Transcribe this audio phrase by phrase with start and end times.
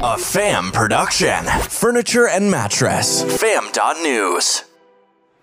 [0.00, 1.44] A fam production.
[1.68, 3.22] Furniture and mattress.
[3.40, 4.60] Fam.news.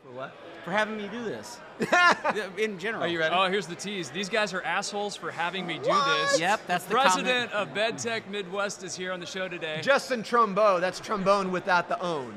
[0.03, 0.33] For what?
[0.65, 1.59] For having me do this.
[2.57, 3.03] In general.
[3.03, 3.33] Are you ready?
[3.37, 4.09] Oh, here's the tease.
[4.09, 6.39] These guys are assholes for having me do this.
[6.39, 9.79] Yep, that's the the president of BedTech Midwest is here on the show today.
[9.81, 10.79] Justin Trumbo.
[10.81, 12.33] That's trombone without the own.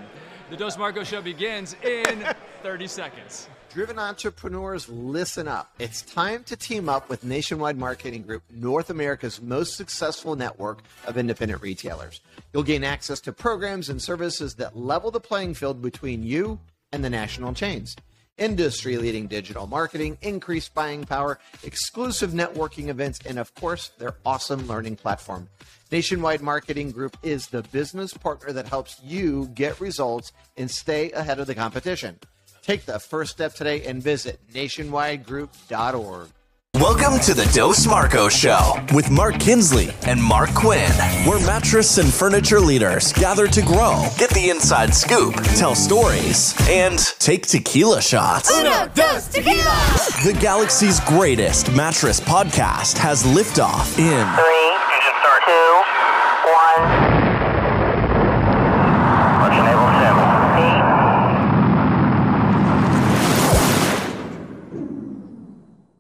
[0.51, 2.25] The Dos Marco show begins in
[2.63, 3.49] 30 seconds.
[3.73, 5.73] Driven entrepreneurs, listen up.
[5.79, 11.17] It's time to team up with Nationwide Marketing Group, North America's most successful network of
[11.17, 12.21] independent retailers.
[12.53, 16.61] You'll gain access to programs and services that level the playing field between you
[16.93, 17.97] and the national chains.
[18.37, 24.67] Industry leading digital marketing, increased buying power, exclusive networking events, and of course, their awesome
[24.67, 25.49] learning platform.
[25.91, 31.41] Nationwide Marketing Group is the business partner that helps you get results and stay ahead
[31.41, 32.19] of the competition.
[32.63, 36.29] Take the first step today and visit nationwidegroup.org.
[36.77, 40.91] Welcome to the Dos Marco Show with Mark Kinsley and Mark Quinn,
[41.27, 46.99] where mattress and furniture leaders gather to grow, get the inside scoop, tell stories, and
[47.19, 48.51] take tequila shots.
[48.57, 49.65] Uno, dos, tequila!
[50.25, 54.73] The galaxy's greatest mattress podcast has liftoff in Three,
[55.47, 55.83] two,
[56.51, 57.02] one.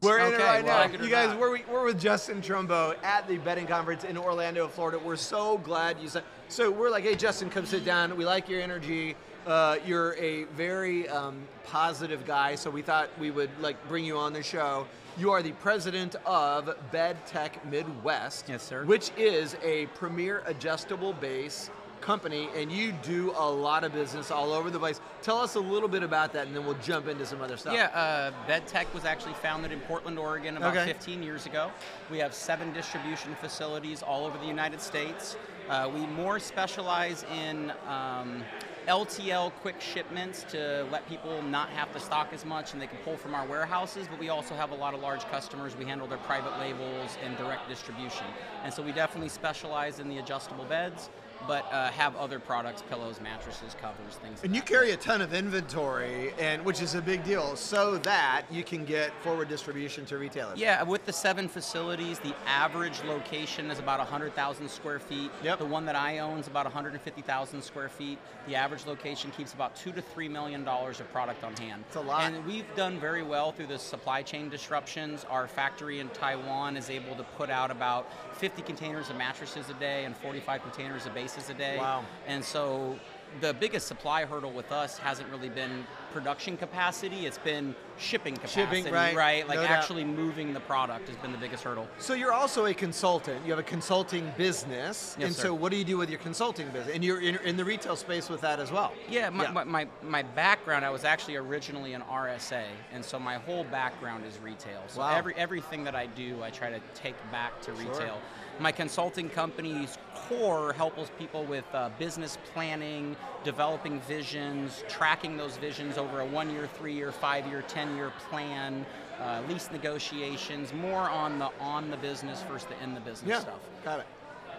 [0.03, 0.95] We're in it right well, now.
[0.95, 1.39] it You guys, not.
[1.39, 4.98] we're, we're with Justin Trumbo at the betting conference in Orlando, Florida.
[4.98, 6.25] We're so glad you said.
[6.48, 8.17] So we're like, hey, Justin, come sit down.
[8.17, 9.14] We like your energy.
[9.47, 14.17] Uh, you're a very um, positive guy, so we thought we would like bring you
[14.17, 14.89] on the show.
[15.19, 18.84] You are the president of Bed Tech Midwest, Yes, sir.
[18.84, 21.70] which is a premier adjustable base
[22.03, 25.00] company, and you do a lot of business all over the place.
[25.22, 27.75] Tell us a little bit about that, and then we'll jump into some other stuff.
[27.75, 30.84] Yeah, uh, BedTech was actually founded in Portland, Oregon about Okay.
[30.86, 31.70] 15 years ago.
[32.11, 35.36] We have seven distribution facilities all over the United States.
[35.69, 38.42] Uh, we more specialize in um,
[38.89, 42.98] LTL quick shipments to let people not have to stock as much and they can
[43.05, 45.77] pull from our warehouses, but we also have a lot of large customers.
[45.77, 48.27] We handle their private labels and direct distribution.
[48.64, 51.11] And so we definitely specialize in the adjustable beds,
[51.47, 55.20] but uh, have other products, pillows, mattresses, covers, things like And you carry a ton
[55.20, 60.05] of inventory, and which is a big deal, so that you can get forward distribution
[60.07, 60.58] to retailers.
[60.58, 65.30] Yeah, with the seven facilities, the average location is about 100,000 square feet.
[65.42, 65.58] Yep.
[65.58, 68.19] The one that I own is about 150,000 square feet.
[68.47, 71.85] The average location keeps about two to three million dollars of product on hand.
[71.86, 72.23] It's a lot.
[72.23, 75.24] And we've done very well through the supply chain disruptions.
[75.30, 79.74] Our factory in Taiwan is able to put out about 50 containers of mattresses a
[79.74, 81.78] day and 45 containers of bases a day.
[81.78, 82.04] Wow.
[82.26, 82.98] And so
[83.40, 88.83] the biggest supply hurdle with us hasn't really been production capacity, it's been shipping capacity,
[88.83, 89.46] Shipping, right.
[89.46, 89.70] Like No doubt.
[89.70, 91.89] actually moving the product has been the biggest hurdle.
[91.98, 93.45] So you're also a consultant.
[93.45, 95.42] You have a consulting business, Yes, and sir.
[95.45, 96.95] so what do you do with your consulting business?
[96.95, 98.92] And you're in, in the retail space with that as well.
[99.08, 99.52] Yeah, my, Yeah.
[99.52, 104.24] My, my, my background, I was actually originally an RSA, and so my whole background
[104.24, 104.83] is retail.
[104.89, 105.17] So Wow.
[105.17, 107.94] every everything that I do, I try to take back to retail.
[107.94, 108.18] Sure.
[108.61, 115.96] My consulting company's core helps people with uh, business planning, developing visions, tracking those visions
[116.02, 118.85] over a one-year, three-year, five-year, ten-year plan,
[119.20, 123.39] uh, lease negotiations, more on the on the business versus the in the business Yeah,
[123.40, 123.61] stuff.
[123.85, 124.07] got it.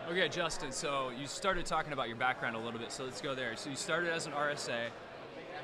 [0.10, 3.36] Okay, Justin, so you started talking about your background a little bit, so let's go
[3.36, 3.56] there.
[3.56, 4.88] So you started as an RSA.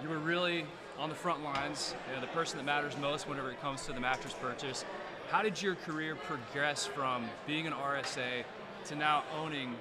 [0.01, 0.65] You were really
[0.97, 3.93] on the front lines, you know, the person that matters most whenever it comes to
[3.93, 4.85] the mattress purchase.
[5.29, 8.43] How did your career progress from being an RSA
[8.85, 9.75] to now owning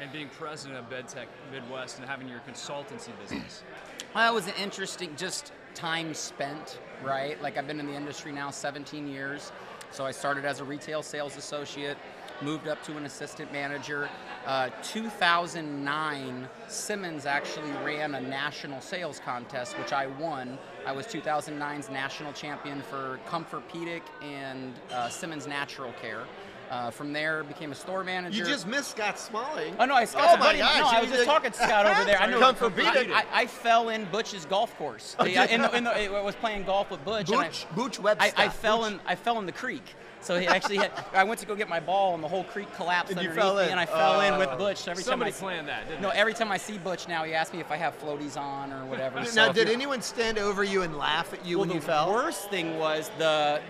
[0.00, 3.62] and being president of BedTech Midwest and having your consultancy business?
[4.14, 7.40] That was an interesting, just time spent, right?
[7.42, 9.50] Like I've been in the industry now 17 years.
[9.90, 11.96] So I started as a retail sales associate,
[12.40, 14.08] moved up to an assistant manager.
[14.46, 20.58] Uh, 2009, Simmons actually ran a national sales contest, which I won.
[20.86, 26.24] I was 2009's national champion for ComforPedic and uh, Simmons Natural Care.
[26.74, 28.36] Uh, from there, became a store manager.
[28.36, 29.76] You just missed Scott Smalling.
[29.78, 30.58] Oh no, I, Oh Scott's a my buddy.
[30.58, 32.20] gosh, No, I was just did- talking to Scott over there.
[32.20, 32.40] I know.
[32.40, 33.12] Come for beating.
[33.12, 35.14] I, I, I fell in Butch's golf course.
[35.24, 37.30] Yeah, in the, in the, I was playing golf with Butch.
[37.30, 38.32] and I- Booch, Booch Webster.
[38.36, 38.92] I, I fell Booch.
[38.94, 39.00] in.
[39.06, 39.84] I fell in the creek.
[40.20, 40.90] So he actually had.
[41.12, 43.64] I went to go get my ball, and the whole creek collapsed And underneath me,
[43.66, 43.70] in.
[43.70, 44.56] and I fell in with Oh.
[44.58, 44.78] Butch.
[44.78, 46.16] So every Somebody time I planned that, didn't no, they?
[46.16, 48.84] every time I see Butch now, he asks me if I have floaties on or
[48.86, 49.22] whatever.
[49.36, 52.06] Now, if did anyone stand over you and laugh at you well, when you fell?
[52.06, 53.60] The worst thing was the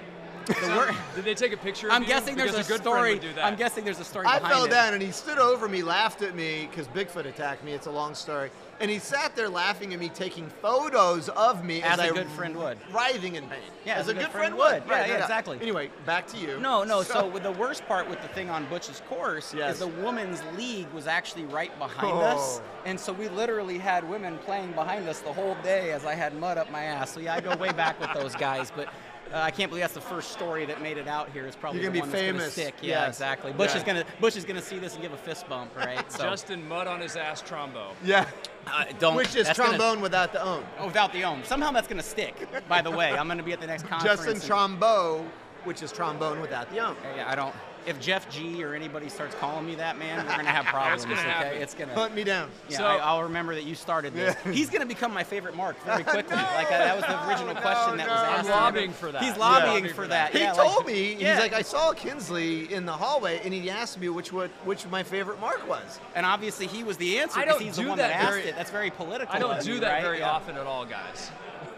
[0.46, 1.88] the wor- Did they take a picture?
[1.88, 2.08] Of I'm you?
[2.08, 3.12] guessing there's Because a, good story.
[3.14, 3.44] would do that.
[3.44, 4.70] I'm guessing there's a story I behind fell it.
[4.70, 7.72] down and he stood over me, laughed at me because Bigfoot attacked me.
[7.72, 8.50] It's a long story.
[8.80, 12.10] And he sat there laughing at me, taking photos of me As as a I
[12.10, 12.76] good friend would.
[12.92, 13.60] writhing in pain.
[13.86, 14.82] Yeah, as, a good, friend, would.
[14.86, 15.22] Yeah, Right, yeah, right.
[15.22, 15.58] exactly.
[15.62, 16.58] Anyway, back to you.
[16.58, 17.02] No, no.
[17.04, 19.74] So with the worst part with the thing on Butch's course Yes.
[19.74, 22.20] is the women's league was actually right behind Oh.
[22.20, 26.14] us, and so we literally had women playing behind us the whole day as I
[26.14, 27.12] had mud up my ass.
[27.12, 28.88] So yeah, I go way back with those guys, but.
[29.34, 31.44] Uh, I can't believe that's the first story that made it out here.
[31.44, 32.42] It's probably You're the gonna be one famous.
[32.44, 32.74] that's gonna stick.
[32.82, 33.08] Yeah, Yes.
[33.08, 33.52] exactly.
[33.52, 33.76] Butch Yeah.
[33.78, 36.04] is gonna Butch is gonna see this and give a fist bump, right?
[36.12, 37.94] So Justin Mud on his ass trombone.
[38.04, 38.26] Yeah.
[38.68, 39.16] uh, don't.
[39.16, 40.64] Which is that's gonna- trombone without the own.
[40.78, 41.42] oh, without the ohm.
[41.44, 42.46] Somehow that's gonna stick.
[42.68, 44.04] By the way, I'm gonna be at the next conference.
[44.24, 45.26] Justin and- Trombo,
[45.64, 46.94] which is trombone without the own.
[47.16, 47.54] Yeah, I don't.
[47.86, 51.04] If Jeff G or anybody starts calling me that, man, we're gonna have problems.
[51.04, 51.62] gonna okay, happen.
[51.62, 51.94] it's gonna.
[51.94, 52.48] Hunt me down.
[52.68, 54.34] Yeah, So- I, I'll remember that you started this.
[54.46, 54.52] Yeah.
[54.52, 56.34] He's gonna become my favorite Mark very quickly.
[56.36, 58.44] like uh, that was the original no, question that was asked.
[58.48, 59.22] I'm lobbying for that.
[59.22, 60.32] He's lobbying Lobbying for for that.
[60.32, 61.32] He yeah, told like- me, yeah.
[61.34, 64.86] he's like, I saw Kinsley in the hallway, and he asked me which what, which
[64.86, 66.00] my favorite mark was.
[66.14, 68.56] and obviously he was the answer because he's the one that that, asked very- it.
[68.56, 69.34] That's very political.
[69.34, 70.02] I don't do that right?
[70.02, 70.30] very Yeah.
[70.30, 71.30] often at all, guys.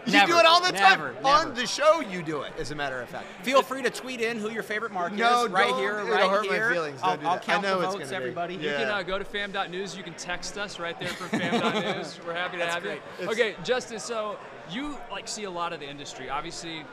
[0.07, 0.99] You Never, do it all the time.
[0.99, 3.25] never, On the show, you do it, as a matter of fact.
[3.43, 5.79] Feel free to tweet in who your favorite mark No, is right don't.
[5.79, 6.71] here, It'll right hurt my here.
[6.71, 6.99] feelings.
[7.03, 7.43] I'll, Don't I'll that.
[7.43, 8.15] I count know the it's votes, gonna be.
[8.15, 8.53] everybody.
[8.55, 8.71] Yeah.
[8.71, 9.97] You can uh, go to fam.news.
[9.97, 12.19] You can text us right there from fam.news.
[12.25, 13.01] We're happy to That's have great.
[13.21, 13.29] you.
[13.29, 13.99] Okay, Justin.
[13.99, 14.37] So
[14.71, 16.29] you like see a lot of the industry.
[16.29, 16.83] Obviously,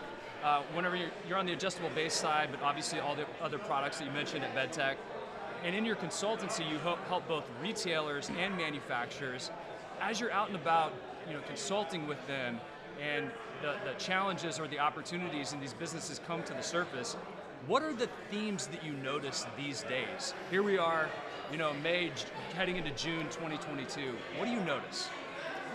[0.43, 3.99] uh, whenever you're, you're on the adjustable base side, but obviously all the other products
[3.99, 4.97] that you mentioned at BedTech,
[5.65, 9.51] and in your consultancy, you help, help both retailers and manufacturers.
[10.01, 10.93] As you're out and about,
[11.27, 12.61] you know, consulting with them,
[13.01, 13.31] and
[13.63, 17.17] the, the challenges or the opportunities in these businesses come to the surface.
[17.67, 20.35] What are the themes that you notice these days?
[20.51, 21.09] Here we are,
[21.51, 22.11] you know, May,
[22.55, 24.13] heading into June 2022.
[24.37, 25.09] What do you notice?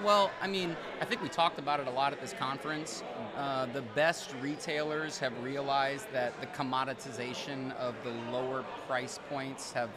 [0.04, 3.04] Well, I mean, I think we talked about it a lot at this conference.
[3.36, 9.90] Uh, the best retailers have realized that the commoditization of the lower price points have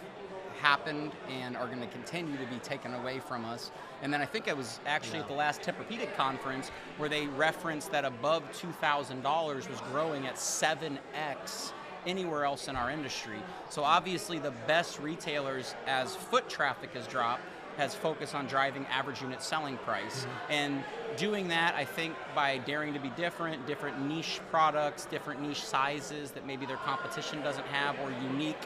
[0.63, 3.73] happened and are going to continue to be taken away from us.
[4.01, 7.91] And then I think it was actually at the last Tempur-Pedic conference where they referenced
[7.91, 11.73] that above $2,000 was growing at 7x
[12.07, 13.39] anywhere else in our industry.
[13.71, 17.43] So obviously the best retailers as foot traffic has dropped
[17.77, 20.25] has focused on driving average unit selling price.
[20.25, 20.53] Mm-hmm.
[20.53, 20.85] And
[21.17, 26.33] doing that, I think, by daring to be different, different niche products, different niche sizes
[26.33, 28.61] that maybe their competition doesn't have, or unique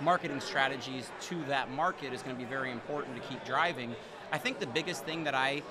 [0.00, 3.94] marketing strategies to that market is going to be very important to keep driving.
[4.32, 5.62] I think the biggest thing that I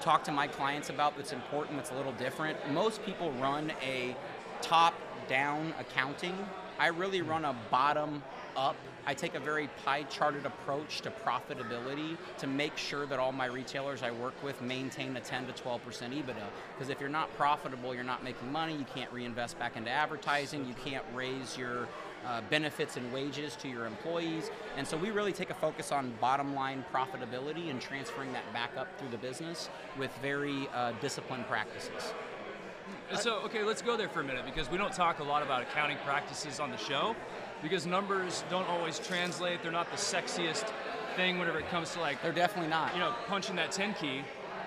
[0.00, 4.16] talk to my clients about that's important, that's a little different, most people run a
[4.60, 4.94] top
[5.28, 6.36] down accounting.
[6.78, 7.30] I really hmm.
[7.30, 8.22] run a bottom
[8.56, 8.76] up.
[9.06, 13.46] I take a very pie charted approach to profitability to make sure that all my
[13.46, 16.34] retailers I work with maintain a 10 to 12% EBITDA.
[16.74, 20.66] Because if you're not profitable, you're not making money, you can't reinvest back into advertising,
[20.66, 21.88] you can't raise your
[22.26, 24.50] uh, benefits and wages to your employees.
[24.76, 28.76] And so we really take a focus on bottom line profitability and transferring that back
[28.76, 29.68] up through the business
[29.98, 32.12] with very uh, disciplined practices.
[33.20, 35.62] So, okay, let's go there for a minute because we don't talk a lot about
[35.62, 37.14] accounting practices on the show
[37.62, 39.62] because numbers don't always translate.
[39.62, 40.70] They're not the sexiest
[41.16, 42.94] thing whenever it comes to like They're definitely not.
[42.94, 44.22] you know, punching that 10 key.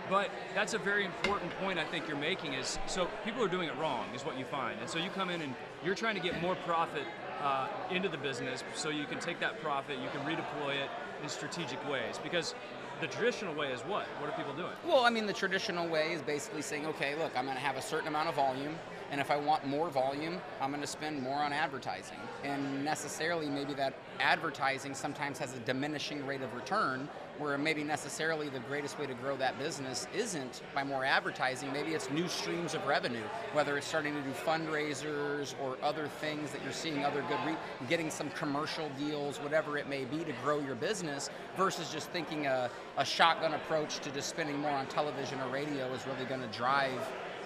[0.10, 3.68] But that's a very important point I think you're making is so people are doing
[3.68, 4.80] it wrong is what you find.
[4.80, 7.04] And so you come in and you're trying to get more profit
[7.42, 10.90] uh, into the business so you can take that profit, you can redeploy it
[11.24, 12.20] in strategic ways.
[12.22, 12.54] Because
[13.02, 14.06] the traditional way is what?
[14.20, 14.74] What are people doing?
[14.86, 17.76] Well, I mean, the traditional way is basically saying, okay, look, I'm going to have
[17.76, 18.76] a certain amount of volume,
[19.12, 22.18] and if I want more volume, I'm going to spend more on advertising.
[22.44, 27.08] And necessarily, maybe that advertising sometimes has a diminishing rate of return,
[27.38, 31.72] where maybe necessarily the greatest way to grow that business isn't by more advertising.
[31.74, 36.52] Maybe it's new streams of revenue, whether it's starting to do fundraisers or other things
[36.52, 37.58] that you're seeing other good, re-
[37.90, 42.48] getting some commercial deals, whatever it may be to grow your business, versus just thinking
[42.48, 46.42] a, a shotgun approach to just spending more on television or radio is really going
[46.42, 47.02] to drive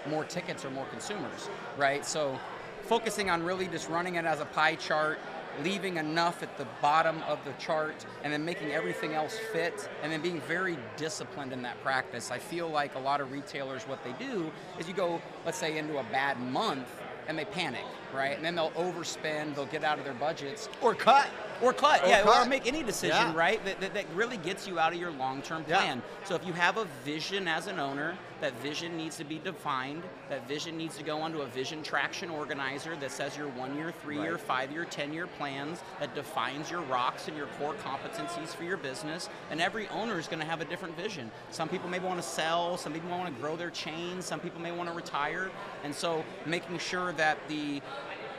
[0.07, 2.05] more tickets or more consumers, right?
[2.05, 2.37] So
[2.83, 5.19] focusing on really just running it as a pie chart,
[5.63, 10.11] leaving enough at the bottom of the chart, and then making everything else fit, and
[10.11, 12.31] then being very disciplined in that practice.
[12.31, 15.77] I feel like a lot of retailers, what they do is you go, let's say,
[15.77, 16.87] into a bad month,
[17.27, 18.35] and they panic, right?
[18.35, 21.27] And then they'll overspend, they'll get out of their budgets, Or cut.
[21.61, 22.45] Or cut, Or yeah, cut.
[22.45, 23.35] or make any decision, Yeah.
[23.35, 23.63] right?
[23.65, 25.77] That, that, that really gets you out of your long-term Yeah.
[25.77, 26.01] plan.
[26.25, 30.03] So if you have a vision as an owner, that vision needs to be defined.
[30.29, 34.33] That vision needs to go onto a vision traction organizer that says your one-year, three-year,
[34.33, 34.41] Right.
[34.41, 39.27] five-year, ten-year plans that defines your rocks and your core competencies for your business.
[39.51, 41.29] And every owner is going to have a different vision.
[41.51, 42.77] Some people may want to sell.
[42.77, 44.21] Some people want to grow their chain.
[44.21, 45.51] Some people may want to retire.
[45.83, 47.81] And so making sure that the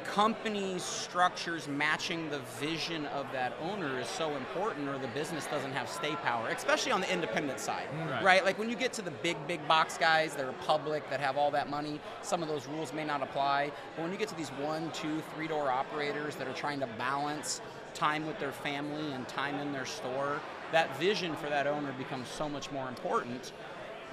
[0.00, 5.72] company structures matching the vision of that owner is so important or the business doesn't
[5.72, 8.10] have stay power especially on the independent side mm.
[8.10, 8.24] Right.
[8.24, 8.44] right.
[8.44, 11.36] like when you get to the big big box guys that are public that have
[11.36, 14.36] all that money some of those rules may not apply but when you get to
[14.36, 17.60] these one two three door operators that are trying to balance
[17.94, 20.40] time with their family and time in their store
[20.72, 23.52] that vision for that owner becomes so much more important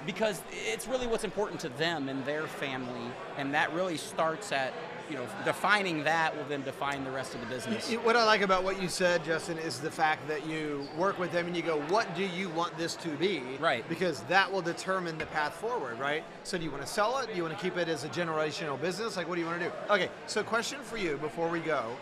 [0.06, 4.72] because it's really what's important to them and their family and that really starts at
[5.10, 8.42] you know defining that will then define the rest of the business What I like
[8.42, 11.62] about what you said, Justin, is the fact that you work with them and you
[11.62, 13.88] go, "What do you want this to be?" Right.
[13.88, 16.24] Because that will determine the path forward, right?
[16.44, 17.28] So, do you want to sell it?
[17.28, 19.16] Do you want to keep it as a generational business?
[19.16, 19.72] Like, what do you want to do?
[19.90, 20.08] Okay.
[20.26, 21.96] So, question for you before we go: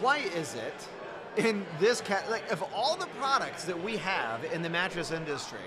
[0.00, 0.88] Why is it
[1.36, 5.58] in this cat like of all the products that we have in the mattress industry,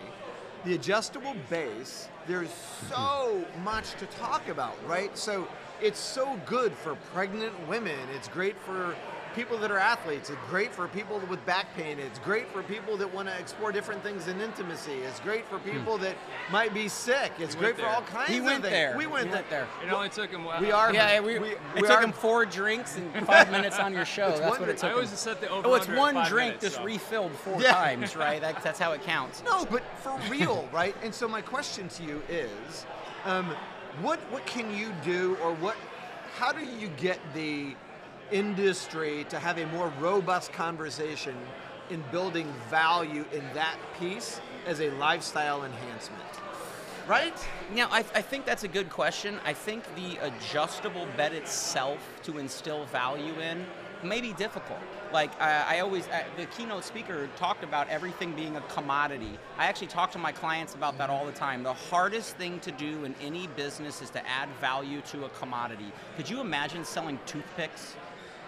[0.66, 2.08] the adjustable base?
[2.28, 2.54] There's
[2.90, 5.18] so much to talk about, right?
[5.18, 5.48] So
[5.82, 7.98] it's so good for pregnant women.
[8.16, 8.96] It's great for
[9.34, 10.30] people that are athletes.
[10.30, 11.98] It's great for people with back pain.
[12.00, 14.92] It's great for people that want to explore different things in intimacy.
[15.08, 16.16] It's great for people that
[16.52, 17.32] might be sick.
[17.40, 18.74] It's He great went for all kinds he of went things.
[18.74, 19.38] there We went he there.
[19.42, 20.44] went there It only took him.
[20.60, 20.94] We are.
[20.94, 24.04] yeah we, we, it we took are- him four drinks and five minutes on your
[24.04, 24.80] show that's one what it drink.
[24.80, 25.16] took I always him.
[25.18, 26.84] set the over oh it's one drink minutes, just so.
[26.84, 27.72] refilled four Yeah.
[27.72, 30.94] times right that, that's how it counts No, but for real, right?
[31.04, 32.86] And so my question to you is,
[33.24, 33.56] um,
[34.02, 35.76] what what can you do, or what?
[36.38, 37.76] How do you get the
[38.32, 41.36] industry to have a more robust conversation
[41.90, 46.24] in building value in that piece as a lifestyle enhancement?
[47.08, 47.36] Right?
[47.74, 49.40] Now, I, I think that's a good question.
[49.44, 53.66] I think the adjustable bed itself to instill value in
[54.04, 54.80] may be difficult.
[55.14, 59.38] Like I, I always, uh, the keynote speaker talked about everything being a commodity.
[59.58, 61.64] I actually talk to my clients about that all the time.
[61.64, 65.92] The hardest thing to do in any business is to add value to a commodity.
[66.18, 67.96] Could you imagine selling toothpicks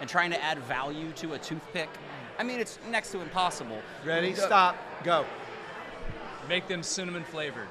[0.00, 1.88] and trying to add value to a toothpick?
[2.38, 3.80] I mean, it's next to impossible.
[4.04, 4.32] Ready?
[4.32, 4.76] The- Stop.
[5.04, 5.24] Go.
[6.48, 7.68] Make them cinnamon flavored.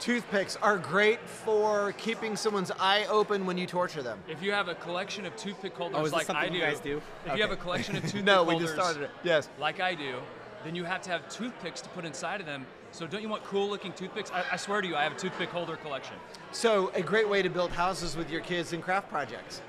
[0.00, 4.18] Toothpicks are great for keeping someone's eye open when you torture them.
[4.28, 6.80] If you have a collection of toothpick holders Oh, is like I do, you guys
[6.80, 7.00] do?
[7.26, 9.10] if you have a collection of toothpick No, we holders just started it.
[9.22, 9.48] Yes.
[9.58, 10.16] like I do,
[10.64, 12.66] then you have to have toothpicks to put inside of them.
[12.90, 14.30] So don't you want cool looking toothpicks?
[14.30, 16.16] I, I swear to you, I have a toothpick holder collection.
[16.52, 19.62] So, a great way to build houses with your kids in craft projects.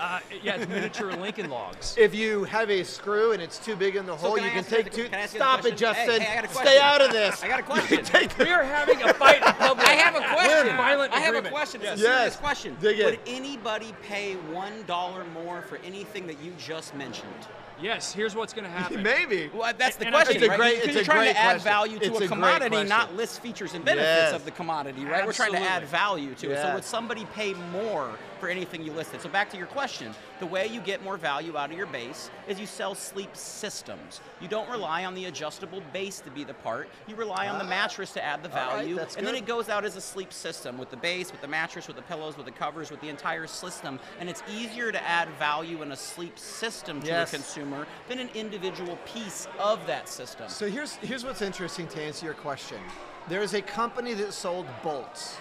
[0.00, 1.94] Uh, yeah, it's miniature Lincoln logs.
[1.98, 4.50] If you have a screw and it's too big in the So hole, can you
[4.50, 5.04] I can take the- two.
[5.04, 5.76] can I ask you the Stop it.
[5.76, 6.20] Justin.
[6.20, 7.42] Hey, hey, I got a Stay out of this.
[7.42, 8.04] I got a question.
[8.04, 9.86] Take We are having a fight in public.
[9.86, 10.48] I have a question.
[10.66, 11.54] We're in violent I have a agreement.
[11.54, 11.80] question.
[11.82, 12.16] It's a Yes.
[12.18, 12.76] serious question.
[12.80, 13.06] Dig in.
[13.06, 17.30] Would anybody pay one dollar more for anything that you just mentioned?
[17.80, 19.02] Yes, here's what's going to happen.
[19.02, 19.50] Maybe.
[19.54, 20.58] Well, that's the And I question, think- It's a right?
[20.58, 21.64] great- Because it's you're a trying great to add question.
[21.70, 22.88] value to It's a a great commodity, question.
[22.88, 24.32] not list features and benefits Yes.
[24.34, 25.24] of the commodity, right?
[25.26, 25.86] We're trying to add Absolutely.
[25.88, 26.56] value to it.
[26.56, 26.74] So Yes.
[26.74, 29.20] would somebody pay more for anything you listed?
[29.20, 32.30] So back to your question, the way you get more value out of your base
[32.46, 34.20] is you sell sleep systems.
[34.40, 36.88] You don't rely on the adjustable base to be the part.
[37.06, 39.68] You rely on the ah, mattress to add the value, that's and then it goes
[39.68, 42.46] out as a sleep system with the base, with the mattress, with the pillows, with
[42.46, 43.98] the covers, with the entire system.
[44.20, 47.32] And it's easier to add value in a sleep system to Yes.
[47.32, 50.48] a consumer than an individual piece of that system.
[50.48, 52.78] So here's here's what's interesting to answer your question.
[53.28, 55.36] There is a company that sold bolts.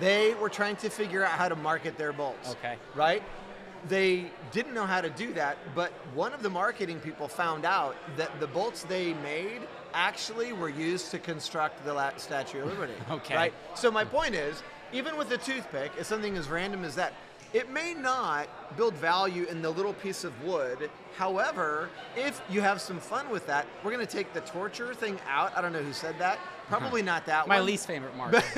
[0.00, 2.50] They were trying to figure out how to market their bolts.
[2.52, 2.76] Okay.
[2.94, 3.22] Right?
[3.88, 7.96] They didn't know how to do that, but one of the marketing people found out
[8.16, 9.60] that the bolts they made
[9.92, 12.94] actually were used to construct the Statue of Liberty.
[13.10, 13.34] Okay.
[13.34, 13.54] Right?
[13.74, 17.12] So my point is, even with a toothpick, it's something as random as that.
[17.52, 20.90] It may not build value in the little piece of wood.
[21.16, 25.20] However, if you have some fun with that, we're going to take the torture thing
[25.28, 25.56] out.
[25.56, 26.40] I don't know who said that.
[26.68, 27.66] Probably not that My one.
[27.66, 28.32] least favorite mark.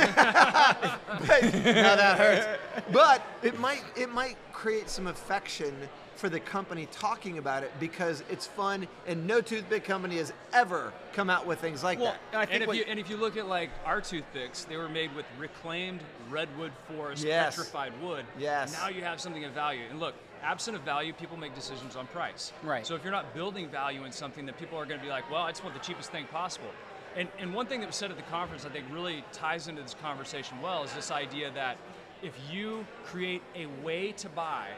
[1.26, 2.46] But now that hurts.
[2.92, 5.74] But it might it might create some affection
[6.16, 10.92] for the company talking about it because it's fun and no toothpick company has ever
[11.12, 12.20] come out with things like well, that.
[12.32, 14.64] and I think And if, what- you, and if you look at like our toothpicks,
[14.64, 17.54] they were made with reclaimed redwood forest Yes.
[17.56, 18.24] petrified wood.
[18.38, 18.72] Yes.
[18.72, 19.82] Now you have something of value.
[19.90, 22.52] And look, absent of value, people make decisions on price.
[22.62, 22.86] Right.
[22.86, 25.30] So if you're not building value in something, then people are going to be like,
[25.30, 26.70] well, I just want the cheapest thing possible.
[27.16, 29.82] And, and one thing that was said at the conference, I think, really ties into
[29.82, 31.78] this conversation well, is this idea that
[32.22, 34.68] if you create a way to buy,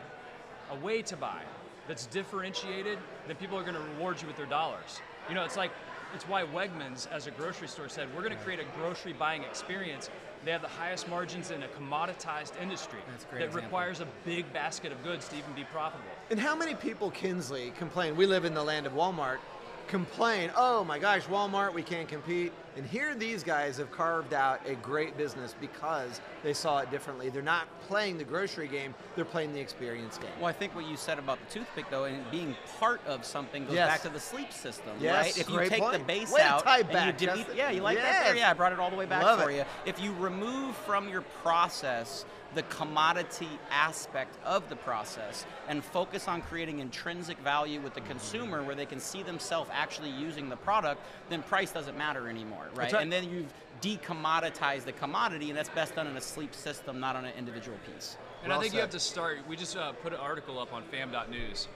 [0.70, 1.42] a way to buy
[1.88, 5.00] that's differentiated, then people are going to reward you with their dollars.
[5.28, 5.72] You know, it's like
[6.14, 9.42] it's why Wegmans, as a grocery store, said we're going to create a grocery buying
[9.42, 10.08] experience.
[10.44, 13.60] They have the highest margins in a commoditized industry that example.
[13.60, 16.10] requires a big basket of goods to even be profitable.
[16.30, 18.16] And how many people, Kinsley, complain?
[18.16, 19.38] We live in the land of Walmart.
[19.88, 22.52] Complain, oh my gosh, Walmart, we can't compete.
[22.76, 27.28] And here these guys have carved out a great business because they saw it differently.
[27.28, 30.30] They're not playing the grocery game, they're playing the experience game.
[30.38, 33.64] Well, I think what you said about the toothpick, though, and being part of something
[33.64, 33.88] goes Yes.
[33.88, 35.38] back to the sleep system, Yes, right?
[35.38, 37.80] If you great take the base Way out, tie and back, you delete, yeah, you
[37.82, 38.26] like that?
[38.26, 38.36] There?
[38.36, 39.56] Yeah, I brought it all the way back Love for it.
[39.56, 39.64] you.
[39.86, 42.24] If you remove from your process
[42.54, 48.62] the commodity aspect of the process and focus on creating intrinsic value with the consumer,
[48.62, 52.92] where they can see themselves actually using the product, then price doesn't matter anymore, right?
[52.92, 53.02] right.
[53.02, 57.16] And then you've decommoditized the commodity, and that's best done in a sleep system, not
[57.16, 58.16] on an individual piece.
[58.42, 59.38] And Well I think you have to start.
[59.48, 61.68] We just uh, put an article up on fam.news,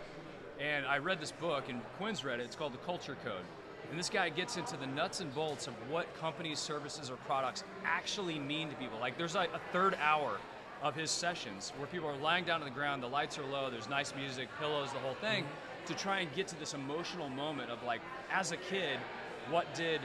[0.60, 2.44] and I read this book, and Quinn's read it.
[2.44, 3.44] It's called The Culture Code.
[3.90, 7.62] And this guy gets into the nuts and bolts of what companies, services, or products
[7.84, 8.98] actually mean to people.
[8.98, 10.38] Like, there's like a third hour
[10.82, 13.70] of his sessions where people are lying down on the ground, the lights are low,
[13.70, 15.44] there's nice music, pillows, the whole thing,
[15.86, 18.00] to try and get to this emotional moment of like,
[18.32, 18.98] as a kid,
[19.50, 20.00] what did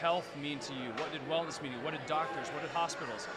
[0.00, 0.90] health mean to you?
[0.98, 1.84] What did wellness mean to you?
[1.84, 2.48] What did doctors?
[2.48, 3.28] What did hospitals?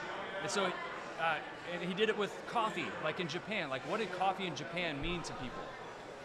[0.42, 1.36] And so, uh,
[1.74, 3.70] and he did it with coffee, like in Japan.
[3.70, 5.64] Like, what did coffee in Japan mean to people?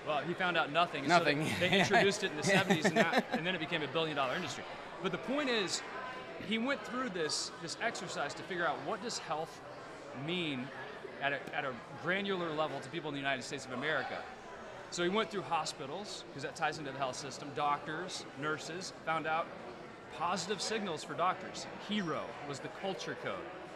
[0.06, 1.04] Well, he found out nothing.
[1.04, 1.44] and so Nothing.
[1.60, 4.34] they, they introduced it in the 70s, and, that, and then it became a billion-dollar
[4.34, 4.64] industry.
[5.02, 5.82] But the point is,
[6.48, 9.60] he went through this this exercise to figure out what does health
[10.26, 10.66] mean
[11.22, 14.18] at a, at a granular level to people in the United States of America.
[14.90, 19.26] So he went through hospitals, because that ties into the health system, doctors, nurses, found
[19.26, 19.46] out
[20.16, 21.66] positive signals for doctors.
[21.88, 23.34] Hero was the culture code.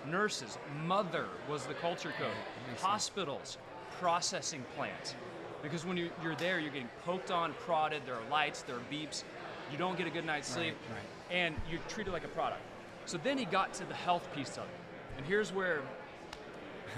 [0.09, 2.81] Nurses, mother was the culture code.
[2.81, 3.59] Hospitals,
[3.99, 5.17] processing plant.
[5.63, 8.83] Because when you, you're there, you're getting poked on, prodded, there are lights, there are
[8.93, 9.25] beeps,
[9.73, 11.37] you don't get a good night's sleep, right.
[11.37, 12.61] and you're treated like a product.
[13.07, 14.81] So then he got to the health piece of it.
[15.17, 15.81] And here's where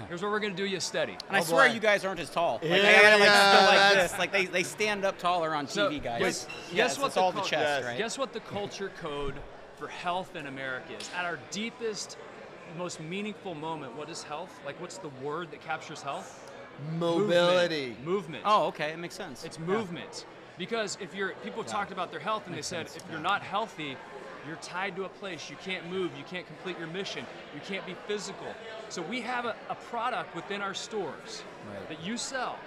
[0.07, 1.17] here's what we're gonna do you a study.
[1.27, 1.73] And I Oh, swear boy.
[1.73, 2.59] you guys aren't as tall.
[2.61, 4.19] Like, Yeah, I gotta like yeah, like this.
[4.19, 6.19] Like they, they stand up taller on So, TV, guys.
[6.21, 7.83] guess- yeah, guess it's, what the all the chest, Yes.
[7.85, 7.97] right?
[7.97, 9.35] Guess what the culture code
[9.77, 11.09] for health in America is?
[11.17, 12.17] At our deepest,
[12.77, 14.59] most meaningful moment, what is health?
[14.65, 16.51] Like, what's the word that captures health?
[16.97, 17.87] Mobility.
[17.89, 18.05] Movement.
[18.05, 18.43] Movement.
[18.45, 19.43] Oh, okay, it makes sense.
[19.43, 19.65] It's Yeah.
[19.65, 20.25] movement.
[20.57, 23.03] Because if you're, people talked about their health and they said, sense.
[23.03, 23.97] if you're not healthy,
[24.47, 25.49] you're tied to a place.
[25.49, 26.11] You can't move.
[26.17, 27.25] You can't complete your mission.
[27.53, 28.47] You can't be physical.
[28.89, 31.89] So we have a, a product within our stores Right.
[31.89, 32.57] that you sell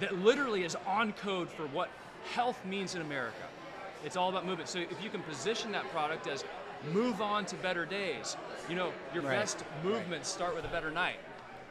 [0.00, 1.90] that literally is on code for what
[2.32, 3.36] health means in America.
[4.04, 4.68] It's all about movement.
[4.68, 6.44] So if you can position that product as
[6.92, 8.36] move on to better days,
[8.68, 9.32] you know, your Right.
[9.40, 11.16] best movements start with a better night.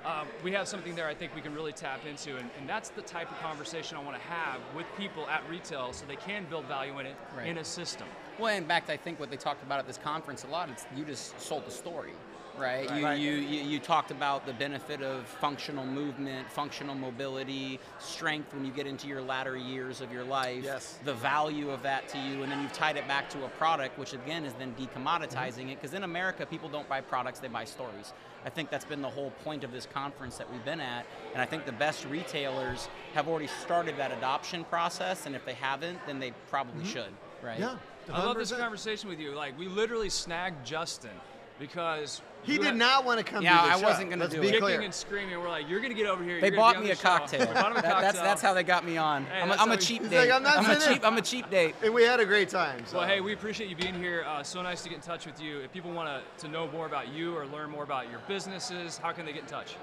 [0.07, 2.87] Um, we have something there I think we can really tap into, and, and that's
[2.89, 6.45] the type of conversation I want to have with people at retail so they can
[6.45, 7.47] build value in it Right.
[7.47, 8.07] in a system.
[8.39, 10.85] Well, in fact, I think what they talked about at this conference a lot, it's
[10.95, 12.13] you just sold the story,
[12.57, 12.89] right?
[12.95, 13.19] You, Right.
[13.19, 18.71] You, you, you talked about the benefit of functional movement, functional mobility, strength when you
[18.71, 20.99] get into your latter years of your life, Yes.
[21.05, 23.97] the value of that to you, and then you've tied it back to a product,
[23.97, 27.65] which again is then decommoditizing it, because in America, people don't buy products, they buy
[27.65, 28.13] stories.
[28.45, 31.41] I think that's been the whole point of this conference that we've been at, and
[31.41, 35.99] I think the best retailers have already started that adoption process, and if they haven't,
[36.05, 37.11] then they probably should,
[37.43, 37.59] right?
[37.59, 37.75] Yeah.
[38.11, 39.31] I love this conversation with you.
[39.35, 41.11] Like, we literally snagged Justin
[41.59, 43.85] because He did had- not want to come Yeah, to the I show.
[43.87, 44.51] wasn't gonna do be it.
[44.51, 44.81] kicking clear.
[44.81, 45.39] and screaming.
[45.39, 46.39] We're like, you're gonna get over here.
[46.39, 47.45] They you're bought be on me the a show." cocktail.
[47.53, 49.25] Bought him a That- that's that's how they got me on.
[49.25, 50.29] Hey, I'm, a, that's I'm a cheap date.
[50.29, 51.05] like, "I'm not a sitting cheap.
[51.05, 51.75] I'm a cheap date.
[51.83, 52.85] and we had a great time.
[52.85, 52.99] So.
[52.99, 54.23] Well, hey, we appreciate you being here.
[54.27, 55.59] Uh, so nice to get in touch with you.
[55.59, 58.97] If people want to, to know more about you or learn more about your businesses,
[58.97, 59.75] how can they get in touch?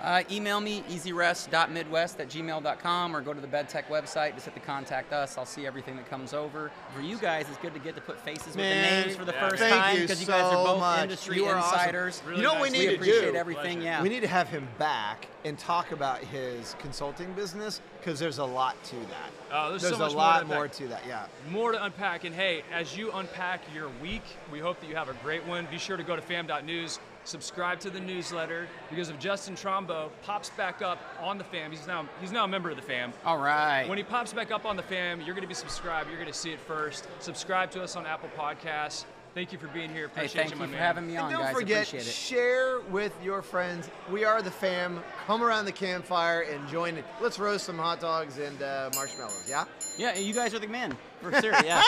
[0.00, 4.34] Uh, email me easyrest.midwest at gmail.com or go to the BedTech website.
[4.34, 5.38] Just hit the contact us.
[5.38, 6.70] I'll see everything that comes over.
[6.94, 9.24] For you guys, it's good to get to put faces Man, with the names for
[9.24, 11.02] the yeah, first thank time you because you guys so are both much.
[11.04, 11.78] industry You are awesome.
[11.78, 12.22] insiders.
[12.26, 13.36] Really you know what we need we to appreciate do?
[13.36, 13.62] everything.
[13.78, 13.80] Pleasure.
[13.82, 14.02] Yeah.
[14.02, 18.44] We need to have him back and talk about his consulting business because there's a
[18.44, 19.52] lot to that.
[19.52, 21.02] Uh, there's so there's much a more to lot more to that.
[21.06, 21.26] Yeah.
[21.50, 22.24] More to unpack.
[22.24, 25.66] And hey, as you unpack your week, we hope that you have a great one.
[25.70, 30.50] Be sure to go to fam.news, subscribe to the newsletter because if Justin Trombo pops
[30.50, 33.12] back up on the fam, he's now he's now a member of the fam.
[33.24, 33.88] All right.
[33.88, 36.08] When he pops back up on the fam, you're going to be subscribed.
[36.08, 37.06] You're going to see it first.
[37.20, 39.04] Subscribe to us on Apple Podcasts.
[39.34, 40.08] Thank you for being here.
[40.08, 40.80] hey, Appreciate thank you, you my for man.
[40.82, 41.54] having me on, And on, don't guys.
[41.62, 42.02] forget, it.
[42.04, 43.88] share with your friends.
[44.10, 45.02] We are the fam.
[45.26, 47.04] Come around the campfire and join it.
[47.18, 49.46] Let's roast some hot dogs and uh, marshmallows.
[49.48, 49.64] Yeah.
[49.96, 50.94] Yeah, you guys are the man.
[51.22, 51.54] For sure.
[51.64, 51.80] Yeah.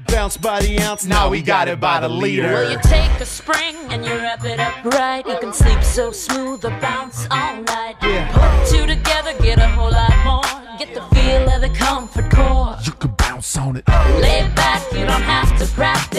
[0.11, 2.43] Bounce by the ounce, now we got it by the liter.
[2.43, 5.25] Well, you take a spring and you wrap it up right.
[5.25, 7.95] You can sleep so smooth or bounce all night.
[8.01, 10.77] Put two together, get a whole lot more.
[10.77, 12.77] Get the feel of the comfort core.
[12.83, 13.87] You can bounce on it.
[13.87, 16.10] Lay back, you don't have to practice.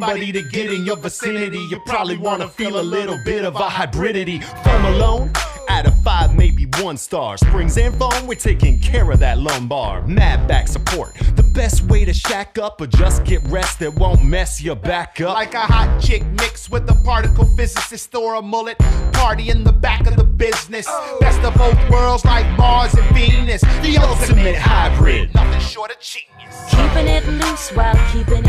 [0.00, 3.56] Somebody to get in your vicinity, you probably want to feel a little bit of
[3.56, 4.42] a hybridity.
[4.62, 5.32] Foam alone,
[5.68, 7.36] out of five, maybe one star.
[7.36, 10.06] Springs and foam, we're taking care of that lumbar.
[10.06, 14.22] Mad back support, the best way to shack up or just get rest that won't
[14.22, 15.34] mess your back up.
[15.34, 18.78] Like a hot chick mixed with a particle physicist or a mullet.
[19.12, 20.86] Party in the back of the business.
[21.18, 23.62] Best of both worlds like Mars and Venus.
[23.82, 25.34] the ultimate hybrid.
[25.34, 26.54] Nothing short of genius.
[26.70, 28.44] Keeping it loose while keeping it tight.
[28.44, 28.47] We can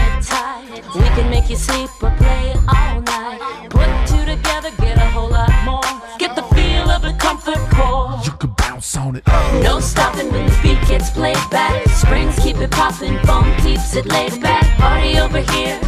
[1.50, 3.70] make you sleep or play all night.
[3.70, 5.82] Put two together, get a whole lot more.
[6.20, 8.20] Get the feel of the comfort core.
[8.24, 9.24] You can bounce on it.
[9.64, 11.88] No stopping when the beat gets played back.
[11.90, 14.66] Springs keep it popping, foam keeps it laid back.
[14.78, 15.80] Party over here,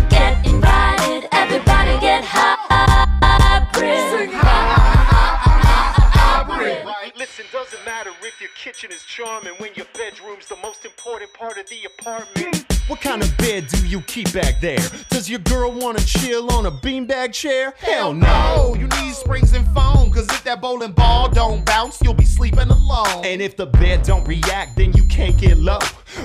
[14.12, 14.80] back there?
[15.10, 17.74] Does your girl wanna chill on a beanbag chair?
[17.78, 18.76] Hell no.
[18.78, 20.12] You need springs and foam.
[20.12, 23.24] Cause if that bowling ball don't bounce, you'll be sleeping alone.
[23.24, 25.80] And if the bed don't react, then you can't get low.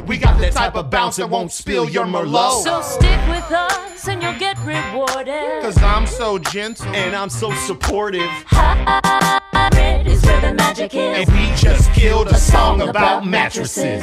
[0.07, 2.65] We got that type of bounce that won't spill your Merlot.
[2.65, 5.63] So stick with us and you'll get rewarded.
[5.63, 6.87] Cause I'm so gentle.
[6.89, 8.29] and I'm so supportive.
[8.47, 11.29] Hybrid is where the magic is.
[11.29, 14.03] And we just killed a song about mattresses.